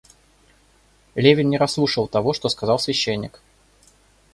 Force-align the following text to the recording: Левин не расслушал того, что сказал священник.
Левин 1.13 1.51
не 1.51 1.59
расслушал 1.59 2.07
того, 2.07 2.33
что 2.33 2.49
сказал 2.49 2.79
священник. 2.79 3.39